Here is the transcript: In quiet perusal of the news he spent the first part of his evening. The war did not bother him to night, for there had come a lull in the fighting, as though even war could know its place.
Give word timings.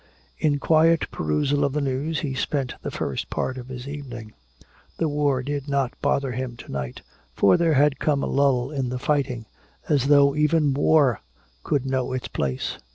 In 0.39 0.57
quiet 0.57 1.11
perusal 1.11 1.63
of 1.63 1.73
the 1.73 1.79
news 1.79 2.21
he 2.21 2.33
spent 2.33 2.73
the 2.81 2.89
first 2.89 3.29
part 3.29 3.55
of 3.59 3.67
his 3.67 3.87
evening. 3.87 4.33
The 4.97 5.07
war 5.07 5.43
did 5.43 5.69
not 5.69 5.93
bother 6.01 6.31
him 6.31 6.57
to 6.57 6.71
night, 6.71 7.03
for 7.35 7.55
there 7.55 7.75
had 7.75 7.99
come 7.99 8.23
a 8.23 8.25
lull 8.25 8.71
in 8.71 8.89
the 8.89 8.97
fighting, 8.97 9.45
as 9.87 10.07
though 10.07 10.35
even 10.35 10.73
war 10.73 11.21
could 11.61 11.85
know 11.85 12.13
its 12.13 12.29
place. 12.29 12.79